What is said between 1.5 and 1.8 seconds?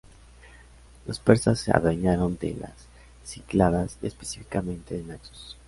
se